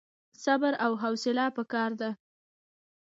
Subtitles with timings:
[0.43, 2.09] صبر او حوصله پکار ده